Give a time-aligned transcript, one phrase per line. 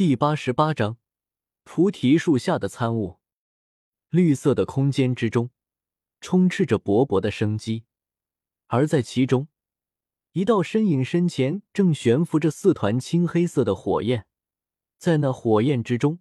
[0.00, 0.96] 第八十八章
[1.62, 3.18] 菩提树下的参悟。
[4.08, 5.50] 绿色的空间之中，
[6.22, 7.84] 充斥着勃勃的生机，
[8.68, 9.48] 而在其中，
[10.32, 14.24] 一道身影身前正悬浮着四团青黑色的火焰，
[14.96, 16.20] 在那火焰之中，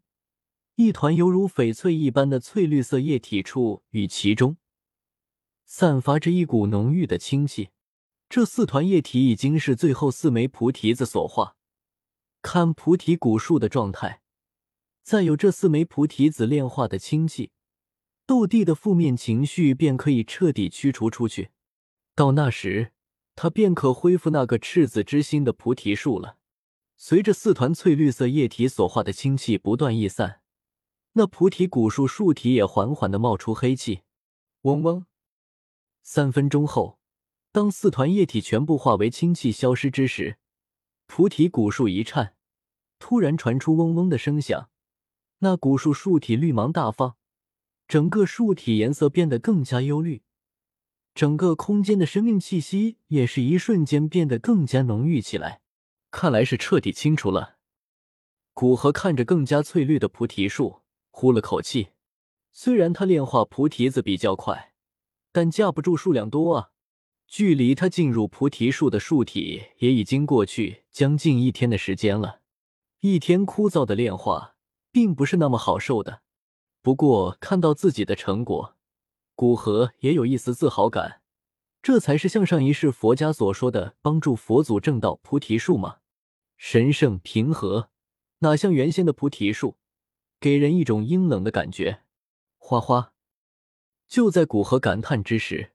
[0.76, 4.58] 一团犹如翡翠一般的翠绿色液体处与其中，
[5.66, 7.70] 散发着一股浓郁的清气。
[8.28, 11.56] 这四团液体已经是最后四枚菩提子所化。
[12.42, 14.22] 看菩提古树的状态，
[15.04, 17.52] 再有这四枚菩提子炼化的清气，
[18.26, 21.50] 斗帝的负面情绪便可以彻底驱除出去。
[22.16, 22.94] 到那时，
[23.36, 26.38] 他便可恢复那个赤子之心的菩提树了。
[26.98, 30.42] 随着四团翠绿色液体所化的清气不断溢散，
[31.14, 34.02] 那菩提古树树体也缓缓的冒出黑气。
[34.64, 35.06] 嗡嗡，
[36.04, 37.00] 三分钟后。
[37.52, 40.38] 当四团液体全部化为氢气消失之时，
[41.12, 42.36] 菩提古树一颤，
[43.00, 44.70] 突然传出嗡嗡的声响。
[45.40, 47.18] 那古树树体绿芒大放，
[47.88, 50.22] 整个树体颜色变得更加幽绿，
[51.16, 55.62] 整个空间的生命气息也是一瞬间变得更加浓郁起来。
[56.12, 57.58] 看来是彻底清除了。
[58.54, 61.90] 古河看着更加翠绿的菩提树，呼了口气。
[62.54, 64.74] 虽然他炼化菩提子比较快，
[65.32, 66.70] 但架不住数量多啊。
[67.30, 72.42] 距离他进入菩提树的树体也已经过去将近一天的时间了。
[73.02, 74.56] 一天枯燥的炼化
[74.92, 76.24] 并不是那么好受的。
[76.82, 78.76] 不过看到自己的成果，
[79.36, 81.22] 古河也有一丝自豪感。
[81.84, 85.98] 这才是像上一世佛家所说的帮助佛祖正道菩提树吗？
[86.58, 87.92] 神圣平和，
[88.40, 89.78] 哪像原先的菩提树，
[90.40, 92.02] 给人一种阴冷的感觉。
[92.58, 93.14] 花花，
[94.08, 95.74] 就在古河感叹之时。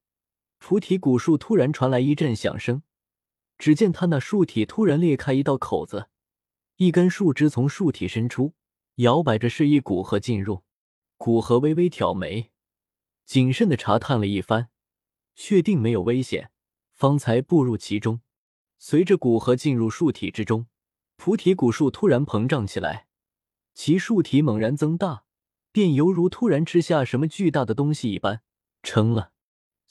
[0.67, 2.81] 菩提古树突然传来一阵响声，
[3.59, 6.09] 只见他那树体突然裂开一道口子，
[6.77, 8.55] 一根树枝从树体伸出，
[8.95, 10.63] 摇摆着示意古河进入。
[11.19, 12.51] 古河微微挑眉，
[13.27, 14.71] 谨慎的查探了一番，
[15.35, 16.51] 确定没有危险，
[16.95, 18.23] 方才步入其中。
[18.79, 20.67] 随着古河进入树体之中，
[21.17, 23.09] 菩提古树突然膨胀起来，
[23.75, 25.25] 其树体猛然增大，
[25.71, 28.41] 便犹如突然吃下什么巨大的东西一般，
[28.83, 29.34] 撑了。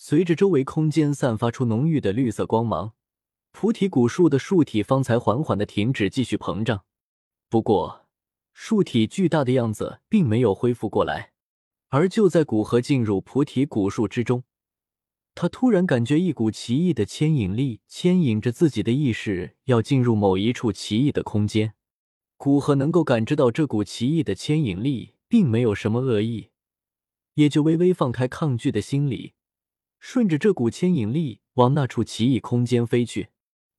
[0.06, 2.92] 随着周围空间散发出浓郁的绿色光芒，
[3.54, 6.84] 菩提古树的树体方才缓缓的停止继续膨胀。
[7.48, 8.06] 不过，
[8.52, 11.32] 树体巨大的样子并没有恢复过来。
[11.88, 14.44] 而就在古河进入菩提古树之中，
[15.36, 21.76] 他突然感觉一股奇异的牵引力牵引着自己的意识要进入某一处奇异的空间。
[22.36, 26.50] 古河能够感知到这股奇异的牵引力并没有什么恶意，
[27.36, 29.36] 也就微微放开抗拒的心理。
[30.06, 33.30] 顺着这股牵引力往那处奇异空间飞去。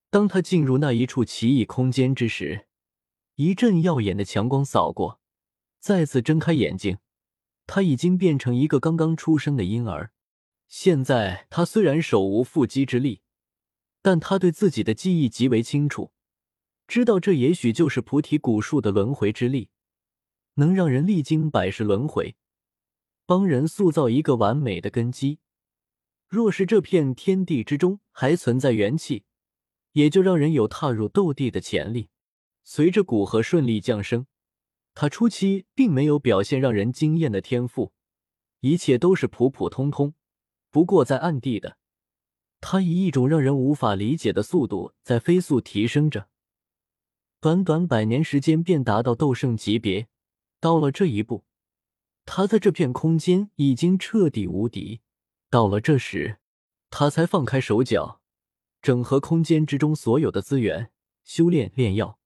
[0.09, 2.67] 当他进入那一处奇异空间之时，
[3.35, 5.21] 一阵耀眼的强光扫过，
[5.81, 6.97] 再次睁开眼睛，
[7.67, 10.13] 他已经变成一个刚刚出生的婴儿。
[10.67, 13.21] 现在他虽然手无缚鸡之力，
[14.01, 16.11] 但他对自己的记忆极为清楚，
[16.89, 19.69] 知道这也许就是菩提古树的轮回之力，
[20.55, 22.35] 能让人历经百世轮回，
[23.27, 25.41] 帮人塑造一个完美的根基。
[26.35, 29.23] 若是这片天地之中还存在元气，
[29.93, 32.09] 也就让人有踏入斗帝的潜力。
[32.65, 34.27] 随着古河顺利降生，
[34.95, 37.93] 他初期并没有表现让人惊艳的天赋，
[38.59, 40.15] 一切都是普普通通。
[40.73, 41.77] 不过在暗地的，
[42.61, 46.27] 他以一种让人无法理解的速度在飞速提升着，
[47.41, 50.09] 短短百年时间便达到斗圣级别。
[50.59, 51.45] 到了这一步，
[52.25, 55.03] 他在这片空间已经彻底无敌。
[55.55, 56.39] 到了这时，
[56.91, 58.21] 他才放开手脚，
[58.83, 60.91] 整合空间之中所有的资源，
[61.23, 62.19] 修炼炼药。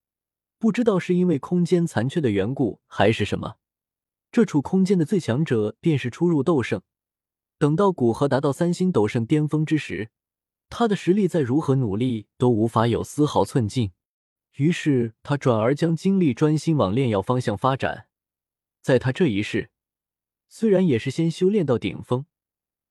[0.59, 3.57] 不知道是因为空间残缺的缘故，还是什么，
[4.33, 6.81] 这处空间的最强者便是初入斗圣。
[7.59, 10.09] 等到古河达到三星斗圣巅峰之时，
[10.71, 13.93] 他的实力再如何努力都无法有丝毫寸进。
[14.55, 18.07] 于是他转而将精力专心往炼药方向发展。
[18.81, 19.69] 在他这一世，
[20.49, 22.25] 虽然也是先修炼到顶峰。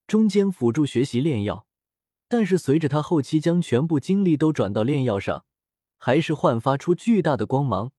[0.07, 1.67] 中间辅助学习炼药，
[2.29, 5.45] 但是随着他后期将全部精力都转到炼药上，
[5.97, 7.91] 还是焕发出巨大的光芒。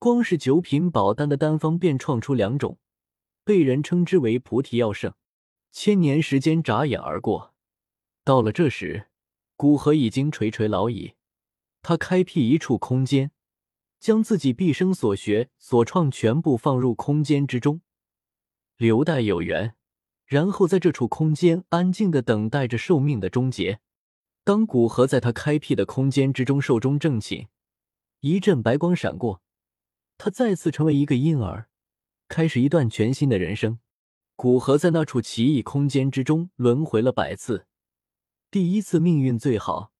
[0.00, 2.78] 光是九品宝丹的丹方便创出两种，
[3.44, 5.14] 被人称之为菩提药圣。
[5.70, 7.54] 千年时间眨眼而过，
[8.24, 9.06] 到了这时，
[9.56, 11.14] 古河已经垂垂老矣。
[11.82, 13.30] 他开辟一处空间，
[14.00, 17.80] 将自己毕生所学所创全部放入空间之中，
[18.76, 19.76] 留待有缘。
[20.28, 23.80] 然后在这处空间安静的等待着寿命的终结。
[24.44, 27.48] 当古河在他开辟的空间之中寿终正寝，
[28.20, 29.40] 一阵白光闪过，
[30.18, 31.68] 他再次成为一个婴儿，
[32.28, 33.78] 开始一段全新的人生。
[34.36, 37.66] 古河在那处奇异空间之中轮回了百次，
[38.50, 39.92] 第一次命运最好，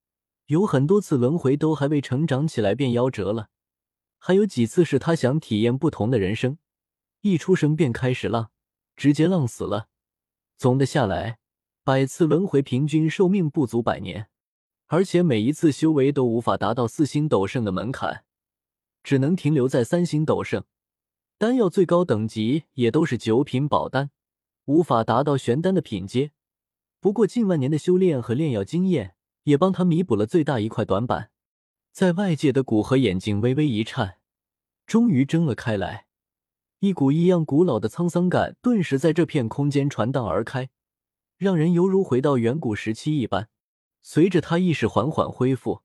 [0.46, 3.48] 有很多次轮回都还未成长起来便夭折了，
[4.18, 6.58] 还有几次是他想体验不同的人生，
[7.22, 8.50] 一出生便开始浪，
[8.94, 9.88] 直接浪死了。
[10.58, 11.38] 总的下来，
[11.84, 14.28] 百次轮回平均寿命不足百年，
[14.88, 18.24] 而且每一次修为都无法达到四星斗圣的门槛。
[19.04, 20.64] 只能停留在三星斗圣，
[21.38, 24.10] 丹药最高等级也都是九品宝丹，
[24.64, 26.32] 无法达到玄丹的品阶。
[26.98, 29.14] 不过近万年的修炼和炼药经验
[29.44, 31.30] 也帮他弥补了最大一块短板。
[31.92, 34.16] 在外界的古河眼睛微微一颤，
[34.84, 36.07] 终于睁了开来，
[36.80, 40.70] 一股异样古老的沧桑感顿时在这片空间传荡而开，
[41.36, 43.48] 让人犹如回到远古时期一般。
[44.00, 45.82] 随着他意识缓缓恢复。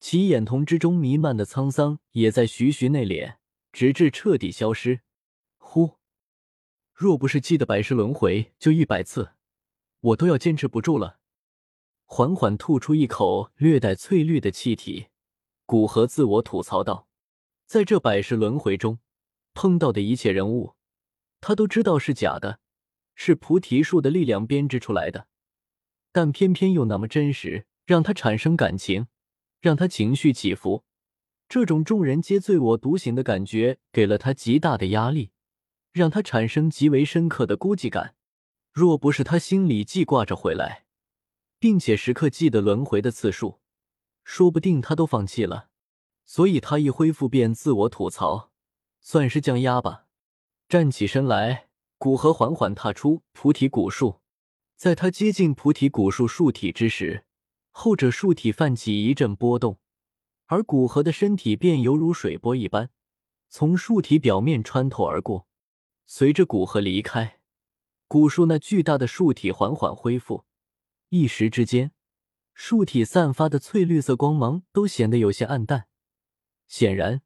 [0.00, 3.36] 其眼瞳之中弥漫的沧桑也在徐徐内敛，
[3.72, 5.02] 直至彻底消失。
[5.58, 5.98] 呼！
[6.92, 9.32] 若不是记得百世轮回就一百次，
[10.00, 11.20] 我都要坚持不住了。
[12.06, 15.06] 缓缓吐出一口略带翠绿的气体，
[15.66, 17.06] 古河自我吐槽道
[17.66, 18.98] ：“在这百世轮回中，
[19.54, 20.74] 碰到的一切人物，
[21.40, 22.60] 他都知道是假的，
[23.14, 25.26] 是菩提树的力量编织出来的，
[26.12, 29.06] 但偏偏又那么真实，让他产生感情。”
[29.62, 30.82] 让他情绪起伏，
[31.48, 35.30] 这种众人皆醉我独醒的感觉给了他极大的压力，
[35.92, 38.16] 让他产生极为深刻的孤寂感。
[38.72, 40.86] 若不是他心里记挂着回来，
[41.60, 43.60] 并且时刻记得轮回的次数，
[44.24, 45.68] 说不定他都放弃了。
[46.26, 48.50] 所以他一恢复便自我吐槽，
[49.02, 50.06] 算是降压吧。
[50.68, 51.68] 站起身来，
[51.98, 54.22] 古河缓缓踏出菩提古树，
[54.76, 57.26] 在他接近菩提古树树体之时。
[57.74, 59.78] 后者树体泛起一阵波动，
[60.44, 62.90] 而古河的身体便犹如水波一般，
[63.48, 65.46] 从树体表面穿透而过。
[66.06, 67.40] 随着古河离开，
[68.06, 70.44] 古树那巨大的树体缓缓恢复，
[71.08, 71.92] 一时之间，
[72.52, 75.86] 树体散发的翠绿色光芒都显得有些暗淡。
[76.68, 77.22] 显然，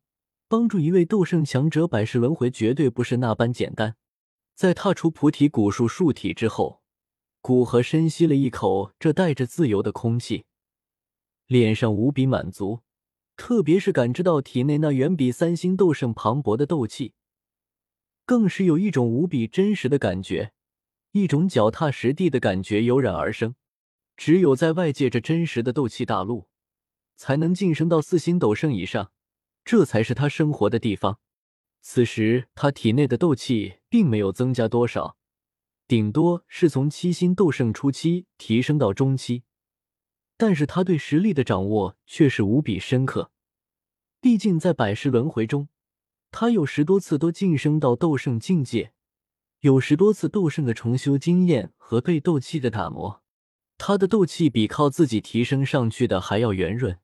[0.48, 3.96] 帮助一位斗圣强者百世轮回绝对不是那般简单。
[4.54, 6.82] 在踏出菩提古树树体之后。
[7.42, 10.46] 古河深吸了一口这带着自由的空气，
[11.46, 12.80] 脸上无比满足，
[13.36, 17.12] 特别是感知到体内那远比三星斗圣磅礴的斗气，
[18.24, 20.54] 更是有一种无比真实的感觉，
[21.12, 23.54] 一种脚踏实地的感觉油然而生。
[24.16, 26.48] 只有在外界这真实的斗气大陆，
[27.14, 29.12] 才能晋升到四星斗圣以上，
[29.66, 31.18] 这才是他生活的地方。
[31.82, 35.16] 此时他体内的斗气并没有增加多少。
[35.86, 39.44] 顶多是从七星斗圣初期提升到中期，
[40.36, 43.30] 但是他对实力的掌握却是无比深刻。
[44.20, 45.68] 毕竟在百世轮回中，
[46.32, 48.92] 他有十多次都晋升到斗圣境界，
[49.60, 53.22] 有十多次斗圣的重修经验和对斗气的打磨。
[53.78, 56.98] 他的斗气比靠自己提升上去的还要圆润，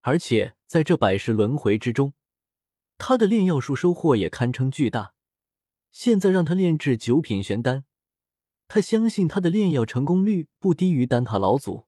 [0.00, 2.12] 而且在这百世轮回之中，
[2.98, 5.14] 他的炼药术收获也堪称巨大。
[5.90, 7.86] 现在让他炼制九品玄丹。
[8.68, 11.87] 他相信他的炼药成功率不低于丹塔老祖。